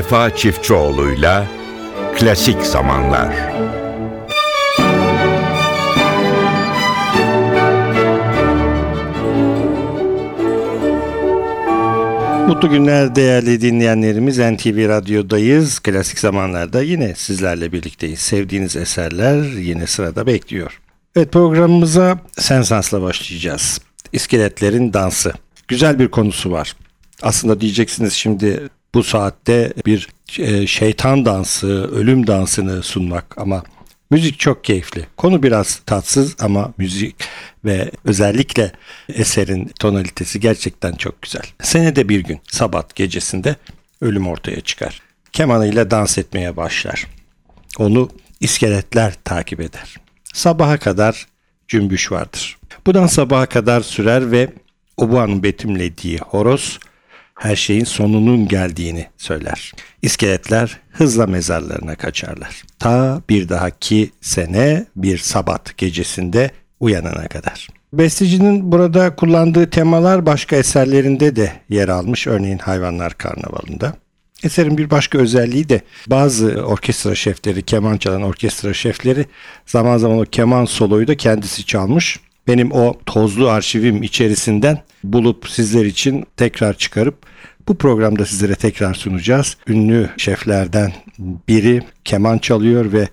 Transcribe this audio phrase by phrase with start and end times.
[0.00, 1.46] Vefa Çiftçioğlu'yla
[2.16, 3.34] Klasik Zamanlar.
[12.48, 14.38] Mutlu günler değerli dinleyenlerimiz.
[14.38, 15.78] NTV Radyo'dayız.
[15.78, 18.20] Klasik zamanlarda yine sizlerle birlikteyiz.
[18.20, 20.80] Sevdiğiniz eserler yine sırada bekliyor.
[21.16, 23.80] Evet programımıza Sensans'la başlayacağız.
[24.12, 25.32] İskeletlerin dansı.
[25.68, 26.76] Güzel bir konusu var.
[27.22, 30.08] Aslında diyeceksiniz şimdi bu saatte bir
[30.38, 33.62] e, şeytan dansı, ölüm dansını sunmak ama
[34.10, 35.06] müzik çok keyifli.
[35.16, 37.16] Konu biraz tatsız ama müzik
[37.64, 38.72] ve özellikle
[39.08, 41.42] eserin tonalitesi gerçekten çok güzel.
[41.62, 43.56] Senede bir gün Sabat gecesinde
[44.00, 45.02] ölüm ortaya çıkar.
[45.32, 47.06] Kemanıyla dans etmeye başlar.
[47.78, 49.96] Onu iskeletler takip eder.
[50.34, 51.26] Sabaha kadar
[51.68, 52.58] cümbüş vardır.
[52.86, 54.48] Bu dans sabaha kadar sürer ve
[54.96, 56.78] Obuan'ın betimlediği horoz
[57.40, 59.72] her şeyin sonunun geldiğini söyler.
[60.02, 62.62] İskeletler hızla mezarlarına kaçarlar.
[62.78, 67.68] Ta bir dahaki sene bir sabat gecesinde uyanana kadar.
[67.92, 72.26] Bestecinin burada kullandığı temalar başka eserlerinde de yer almış.
[72.26, 73.96] Örneğin Hayvanlar Karnavalı'nda.
[74.44, 79.26] Eserin bir başka özelliği de bazı orkestra şefleri, keman çalan orkestra şefleri
[79.66, 82.20] zaman zaman o keman soloyu da kendisi çalmış.
[82.50, 87.14] Benim o tozlu arşivim içerisinden bulup sizler için tekrar çıkarıp
[87.68, 89.56] bu programda sizlere tekrar sunacağız.
[89.68, 93.08] Ünlü şeflerden biri keman çalıyor ve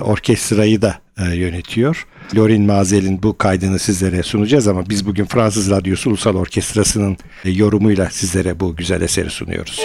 [0.00, 2.06] orkestrayı da e, yönetiyor.
[2.36, 8.10] Lorin Mazel'in bu kaydını sizlere sunacağız ama biz bugün Fransız Radyosu Ulusal Orkestrası'nın e, yorumuyla
[8.10, 9.80] sizlere bu güzel eseri sunuyoruz.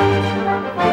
[0.00, 0.89] Música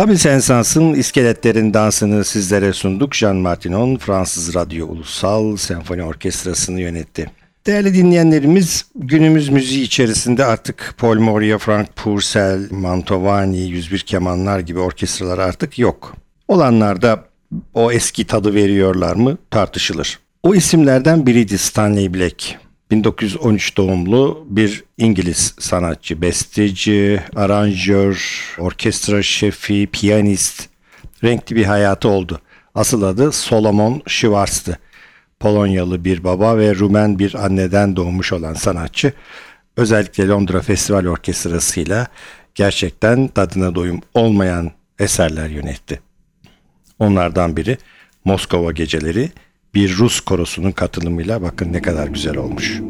[0.00, 3.14] Kabil Sensans'ın iskeletlerin dansını sizlere sunduk.
[3.14, 7.30] Jean Martinon Fransız Radyo Ulusal Senfoni Orkestrası'nı yönetti.
[7.66, 15.38] Değerli dinleyenlerimiz günümüz müziği içerisinde artık Paul Moria, Frank Purcell, Mantovani, 101 Kemanlar gibi orkestralar
[15.38, 16.16] artık yok.
[16.48, 17.24] Olanlar da
[17.74, 20.18] o eski tadı veriyorlar mı tartışılır.
[20.42, 22.58] O isimlerden biriydi Stanley Black.
[22.90, 30.68] 1913 doğumlu bir İngiliz sanatçı, besteci, aranjör, orkestra şefi, piyanist.
[31.24, 32.40] Renkli bir hayatı oldu.
[32.74, 34.78] Asıl adı Solomon Schwartz'tı.
[35.40, 39.12] Polonyalı bir baba ve Rumen bir anneden doğmuş olan sanatçı
[39.76, 42.06] özellikle Londra Festival Orkestrası'yla
[42.54, 46.00] gerçekten tadına doyum olmayan eserler yönetti.
[46.98, 47.78] Onlardan biri
[48.24, 49.30] Moskova Geceleri
[49.74, 52.80] bir Rus korosunun katılımıyla bakın ne kadar güzel olmuş.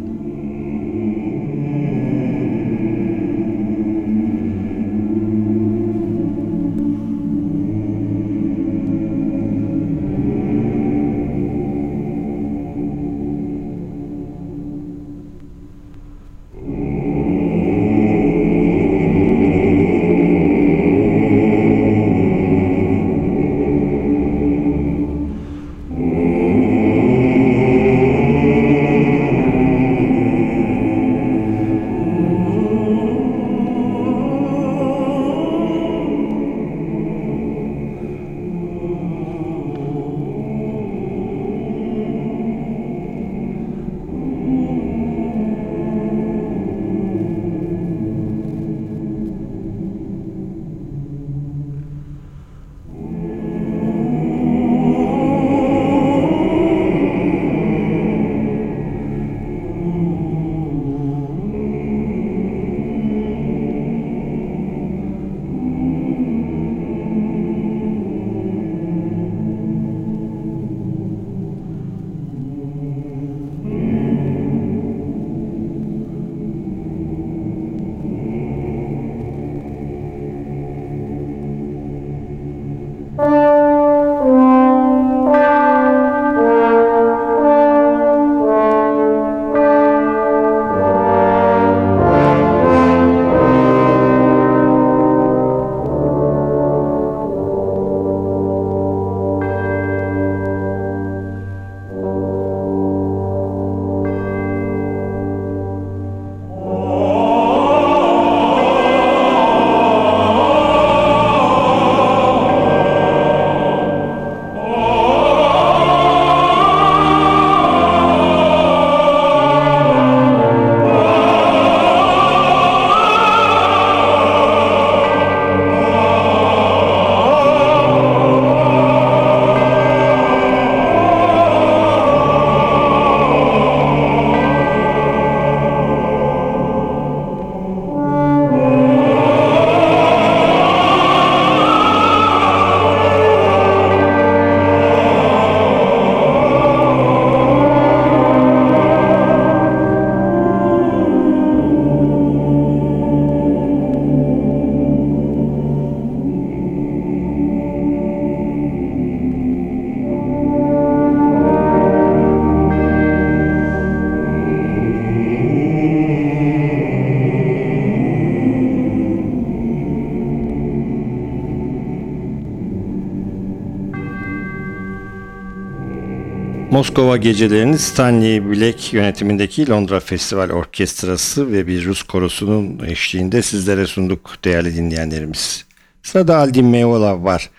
[176.80, 184.36] Moskova gecelerini Stanley Black yönetimindeki Londra Festival Orkestrası ve bir Rus korosunun eşliğinde sizlere sunduk
[184.44, 185.64] değerli dinleyenlerimiz.
[186.02, 187.50] Sırada Aldi Meola var.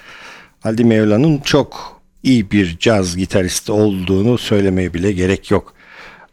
[0.64, 5.74] Aldi Meola'nın çok iyi bir caz gitaristi olduğunu söylemeye bile gerek yok.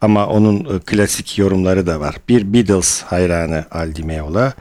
[0.01, 2.15] Ama onun e, klasik yorumları da var.
[2.29, 4.53] Bir Beatles hayranı Aldi Meola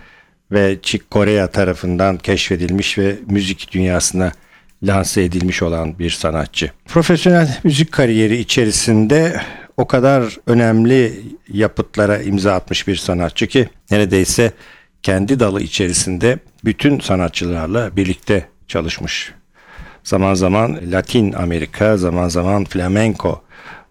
[0.53, 4.33] ve Chick Corea tarafından keşfedilmiş ve müzik dünyasına
[4.83, 6.71] lanse edilmiş olan bir sanatçı.
[6.87, 9.41] Profesyonel müzik kariyeri içerisinde
[9.77, 14.53] o kadar önemli yapıtlara imza atmış bir sanatçı ki neredeyse
[15.03, 19.33] kendi dalı içerisinde bütün sanatçılarla birlikte çalışmış.
[20.05, 23.43] Zaman zaman Latin Amerika, zaman zaman flamenco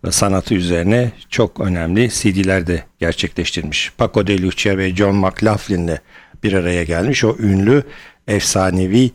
[0.09, 3.91] sanatı üzerine çok önemli CD'ler de gerçekleştirmiş.
[3.97, 5.97] Paco de Lucia ve John McLaughlin'le
[6.43, 7.83] bir araya gelmiş o ünlü
[8.27, 9.11] efsanevi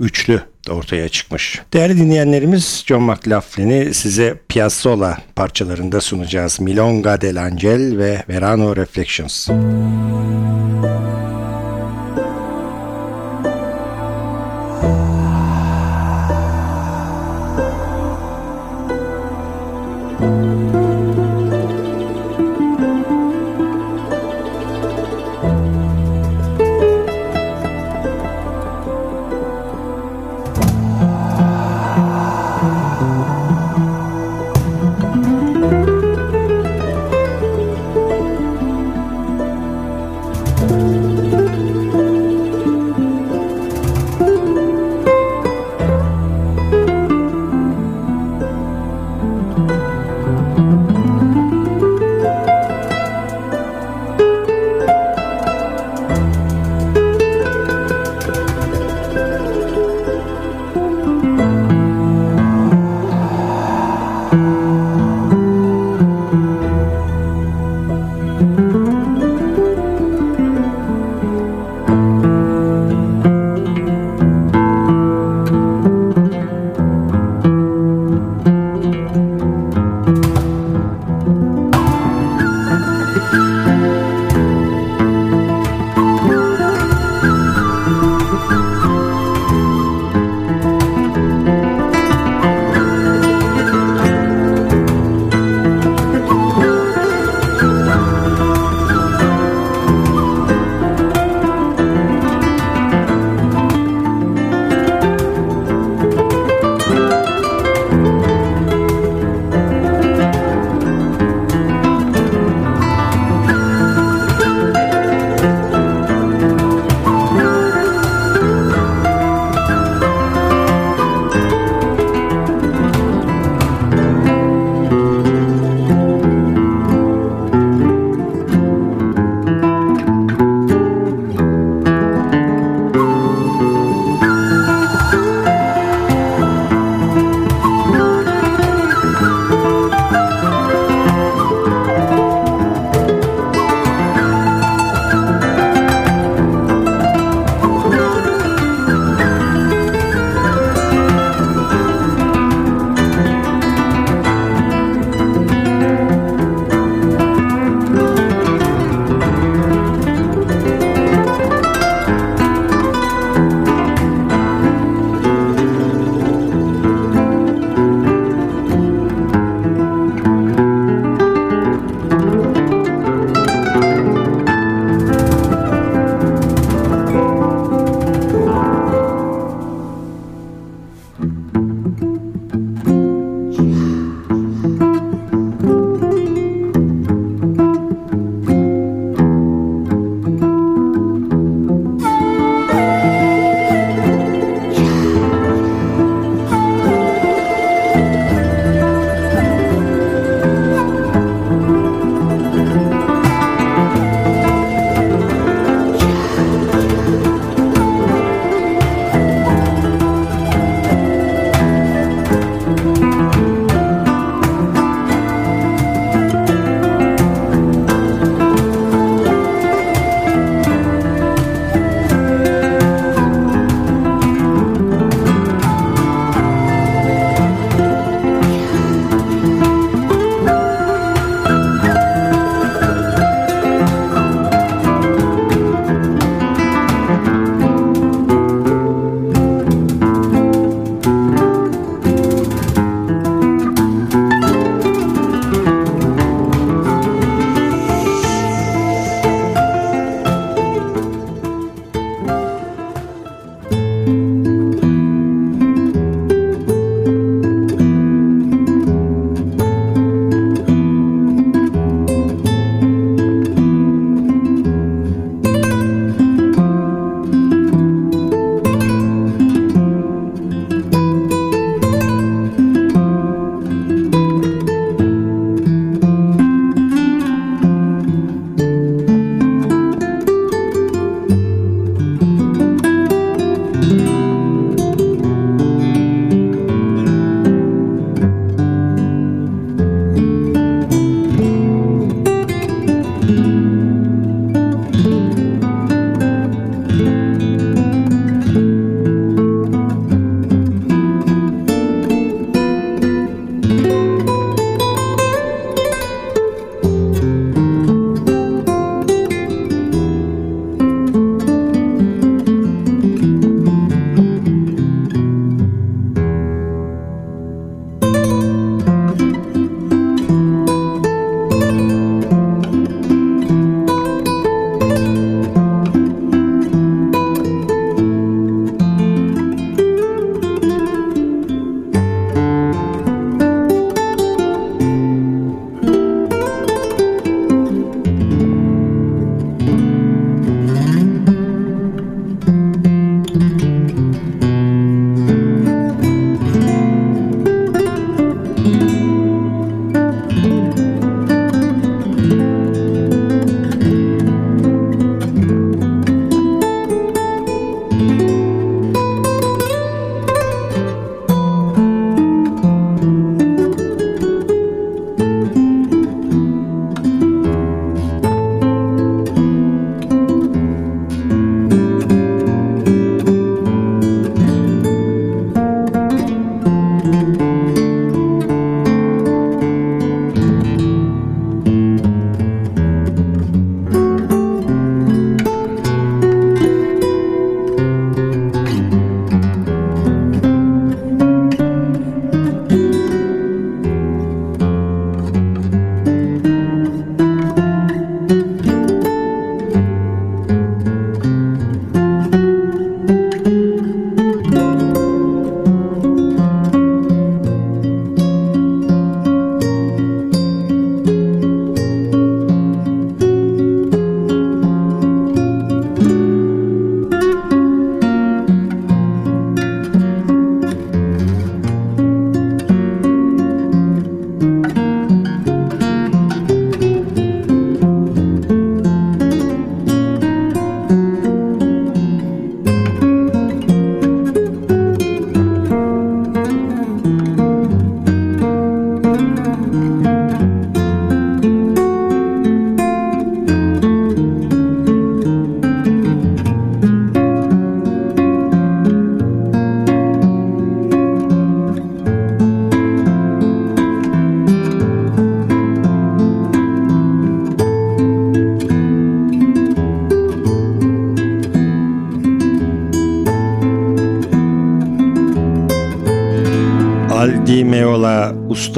[0.00, 1.60] üçlü ortaya çıkmış.
[1.72, 6.60] Değerli dinleyenlerimiz John McLaughlin'i size Piazzolla parçalarında sunacağız.
[6.60, 9.48] Milonga dell'Angel ve Verano Reflections.
[9.48, 10.99] Müzik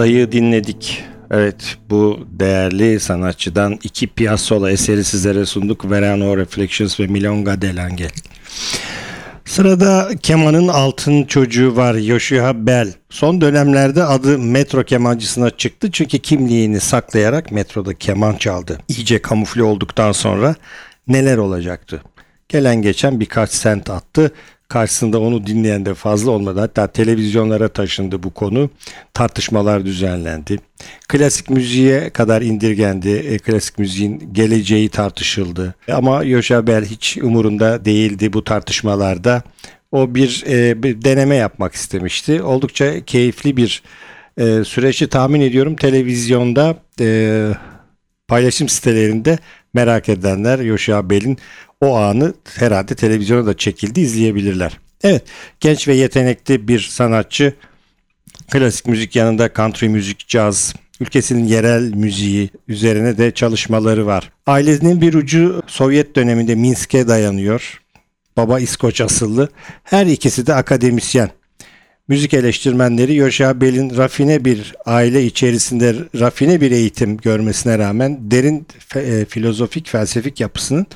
[0.03, 1.05] Ustayı dinledik.
[1.31, 5.91] Evet bu değerli sanatçıdan iki Piazzolla eseri sizlere sunduk.
[5.91, 7.91] Verano Reflections ve Milonga del
[9.45, 12.93] Sırada kemanın altın çocuğu var Yoshua Bell.
[13.11, 18.79] Son dönemlerde adı metro kemancısına çıktı çünkü kimliğini saklayarak metroda keman çaldı.
[18.89, 20.55] İyice kamufle olduktan sonra
[21.09, 22.03] neler olacaktı?
[22.49, 24.33] Gelen geçen birkaç sent attı
[24.73, 26.61] karşısında onu dinleyen de fazla olmadı.
[26.61, 28.71] Hatta televizyonlara taşındı bu konu.
[29.15, 30.59] Tartışmalar düzenlendi.
[31.09, 33.09] Klasik müziğe kadar indirgendi.
[33.09, 35.75] E, klasik müziğin geleceği tartışıldı.
[35.93, 39.43] Ama Yoşa Bell hiç umurunda değildi bu tartışmalarda.
[39.93, 42.43] O bir, e, bir deneme yapmak istemişti.
[42.43, 43.83] Oldukça keyifli bir
[44.39, 45.77] e, süreçti tahmin ediyorum.
[45.77, 47.49] Televizyonda e,
[48.29, 49.39] paylaşım sitelerinde
[49.75, 51.39] merak edenler Yoşa Bell'in
[51.81, 54.79] o anı herhalde televizyona da çekildi izleyebilirler.
[55.03, 55.23] Evet
[55.61, 57.55] genç ve yetenekli bir sanatçı
[58.51, 64.33] klasik müzik yanında country müzik, caz, ülkesinin yerel müziği üzerine de çalışmaları var.
[64.47, 67.83] Ailesinin bir ucu Sovyet döneminde Minsk'e dayanıyor.
[68.37, 69.49] Baba İskoç asıllı.
[69.83, 71.31] Her ikisi de akademisyen.
[72.09, 79.25] Müzik eleştirmenleri Yoşa Bell'in rafine bir aile içerisinde rafine bir eğitim görmesine rağmen derin fe,
[79.25, 80.87] filozofik felsefik yapısının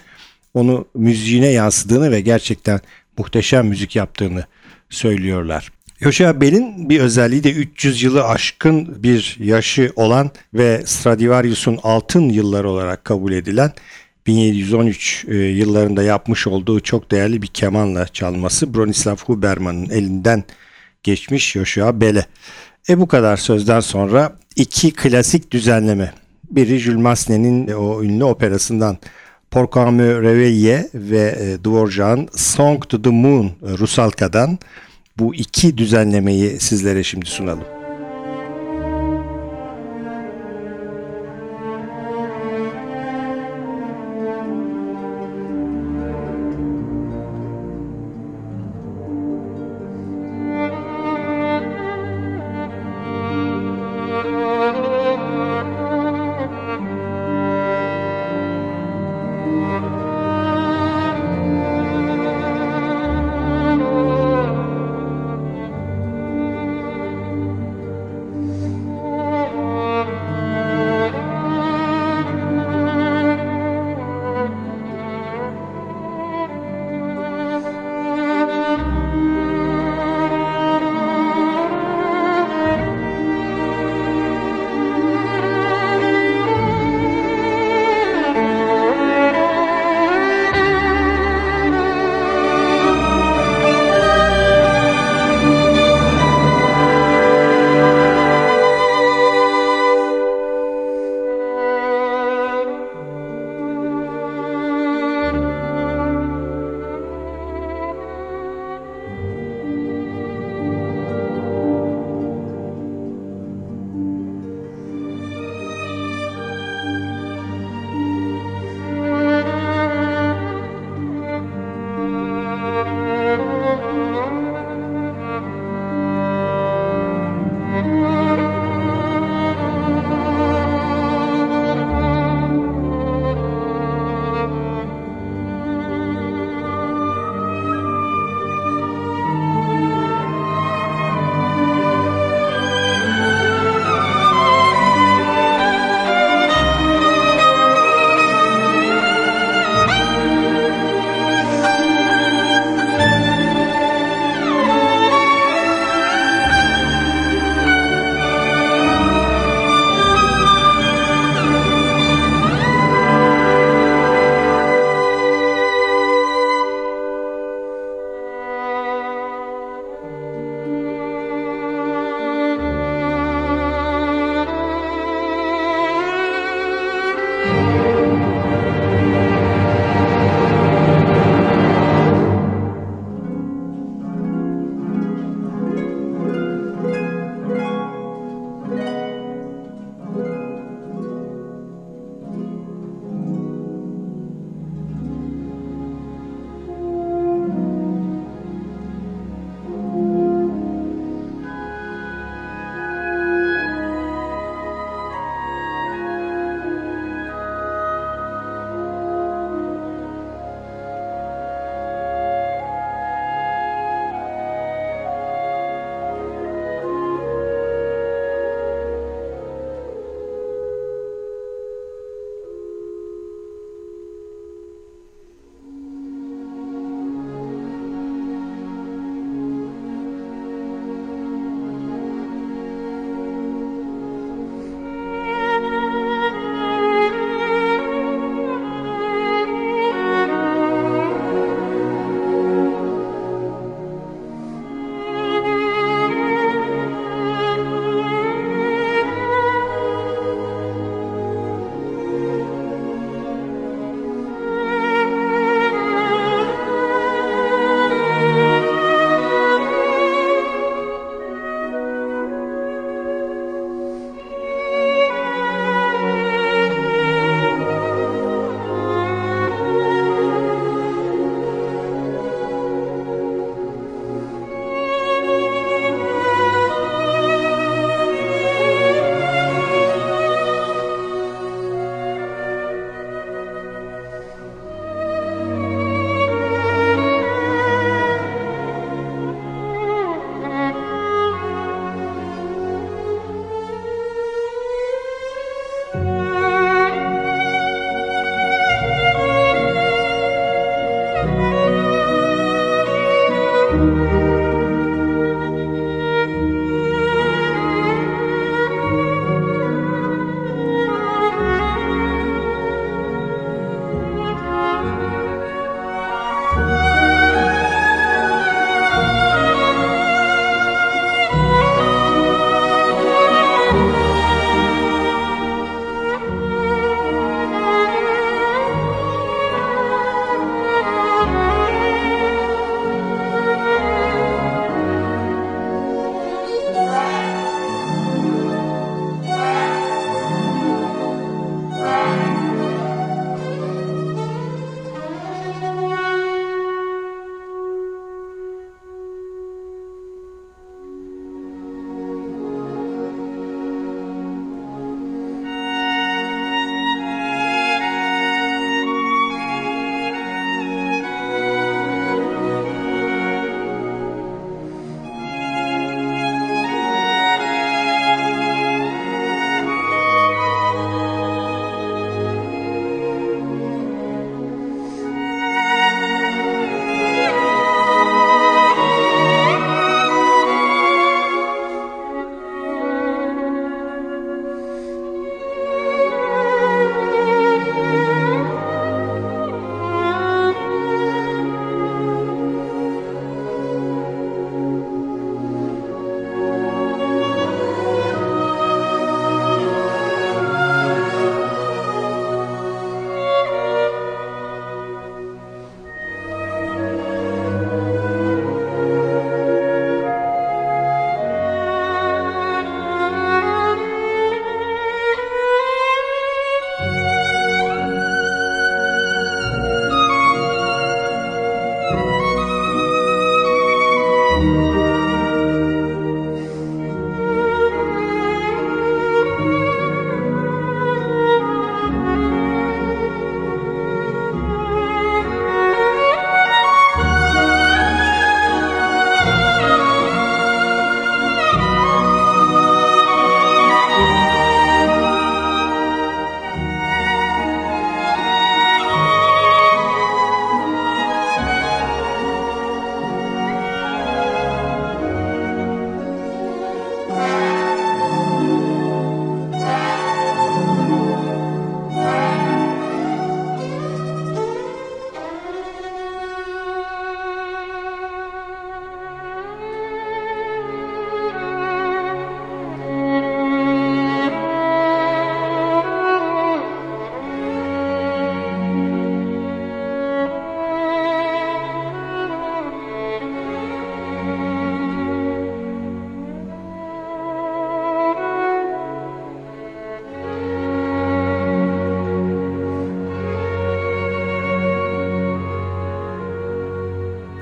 [0.54, 2.80] onu müziğine yansıdığını ve gerçekten
[3.18, 4.44] muhteşem müzik yaptığını
[4.90, 5.72] söylüyorlar.
[6.00, 12.70] Yoşa Bell'in bir özelliği de 300 yılı aşkın bir yaşı olan ve Stradivarius'un altın yılları
[12.70, 13.72] olarak kabul edilen
[14.26, 20.44] 1713 e, yıllarında yapmış olduğu çok değerli bir kemanla çalması Bronislav Huberman'ın elinden
[21.06, 22.26] geçmiş Yoşua Bell'e.
[22.88, 26.12] E bu kadar sözden sonra iki klasik düzenleme.
[26.50, 28.98] Biri Jules Massenet'in o ünlü operasından
[29.50, 34.58] Pourquoi me réveiller ve e, Dvorak'ın Song to the Moon Rusalka'dan
[35.18, 37.75] bu iki düzenlemeyi sizlere şimdi sunalım.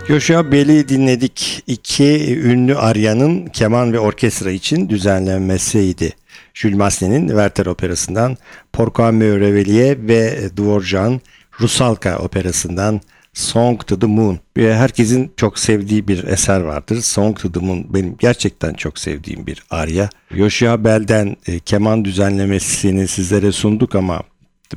[0.08, 1.62] Joshua Bell'i dinledik.
[1.66, 6.12] İki ünlü aryanın keman ve orkestra için düzenlenmesiydi.
[6.54, 8.36] Jules Massen'in Werther operasından
[8.72, 11.20] Pourquoi me réveiller ve Dvorak'ın
[11.60, 13.00] Rusalka operasından
[13.32, 14.38] Song to the Moon.
[14.56, 17.00] Herkesin çok sevdiği bir eser vardır.
[17.00, 20.08] Song to the Moon benim gerçekten çok sevdiğim bir arya.
[20.30, 24.22] Joshua Bell'den e, keman düzenlemesini sizlere sunduk ama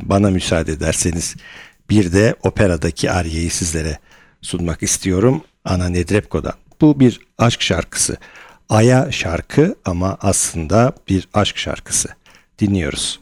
[0.02, 1.36] bana müsaade ederseniz
[1.90, 3.98] bir de operadaki aryayı sizlere
[4.42, 6.54] sunmak istiyorum Ana Nedrebko'dan.
[6.82, 8.18] Bu bir aşk şarkısı.
[8.70, 12.10] Aya şarkı ama aslında bir aşk şarkısı.
[12.60, 13.20] Dinliyoruz.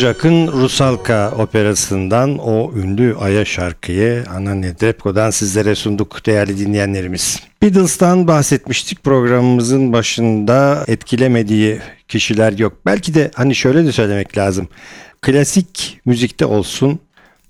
[0.00, 7.42] Dvorak'ın Rusalka operasından o ünlü Aya şarkıyı Ana Nedrebko'dan sizlere sunduk değerli dinleyenlerimiz.
[7.62, 12.72] Beatles'tan bahsetmiştik programımızın başında etkilemediği kişiler yok.
[12.86, 14.68] Belki de hani şöyle de söylemek lazım.
[15.22, 17.00] Klasik müzikte olsun,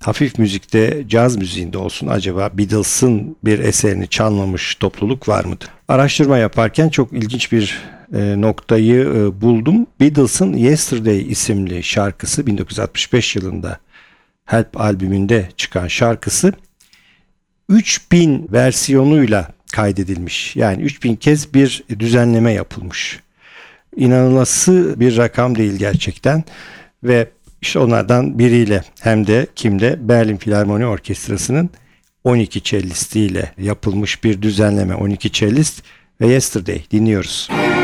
[0.00, 5.68] hafif müzikte, caz müziğinde olsun acaba Beatles'ın bir eserini çalmamış topluluk var mıdır?
[5.88, 7.82] Araştırma yaparken çok ilginç bir
[8.14, 9.86] e, noktayı e, buldum.
[10.00, 13.78] Beatles'ın Yesterday isimli şarkısı 1965 yılında
[14.44, 16.52] Help albümünde çıkan şarkısı
[17.68, 20.56] 3000 versiyonuyla kaydedilmiş.
[20.56, 23.20] Yani 3000 kez bir düzenleme yapılmış.
[23.96, 26.44] İnanılması bir rakam değil gerçekten
[27.04, 27.28] ve
[27.62, 31.70] işte onlardan biriyle hem de kimde Berlin Filarmoni Orkestrası'nın
[32.24, 35.82] 12 cellistiyle yapılmış bir düzenleme 12 cellist
[36.20, 37.48] ve Yesterday dinliyoruz.
[37.50, 37.77] Müzik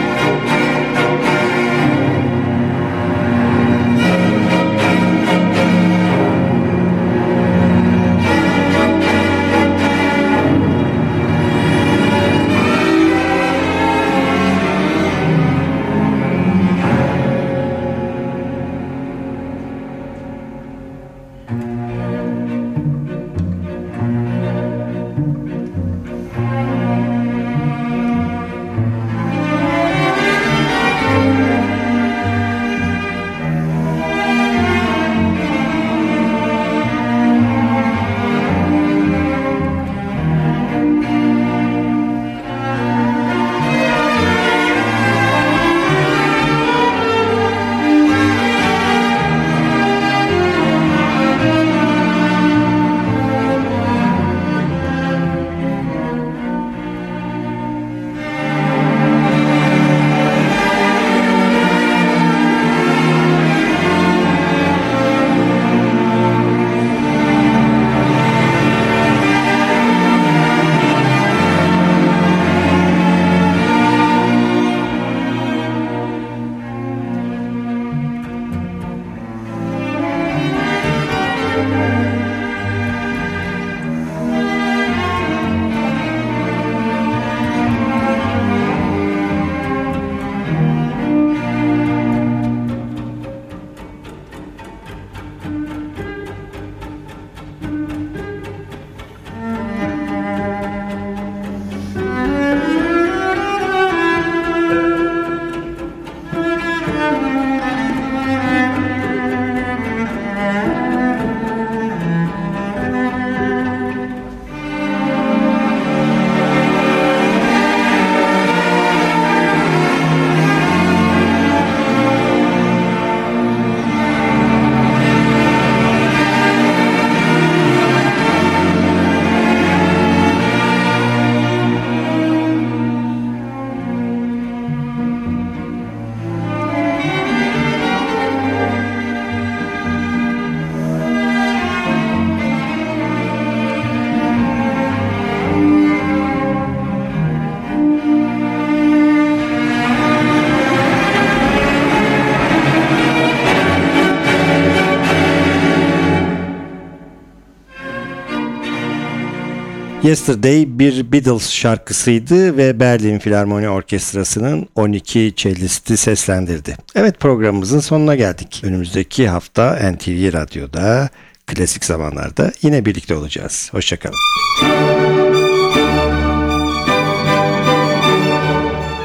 [160.05, 166.77] Yesterday bir Beatles şarkısıydı ve Berlin Filarmoni Orkestrası'nın 12 cellisti seslendirdi.
[166.95, 168.63] Evet programımızın sonuna geldik.
[168.65, 171.09] Önümüzdeki hafta NTV Radyo'da
[171.47, 173.69] klasik zamanlarda yine birlikte olacağız.
[173.73, 174.17] Hoşçakalın.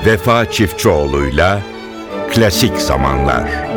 [0.06, 1.62] Vefa Çiftçioğlu'yla
[2.32, 3.70] Klasik Zamanlar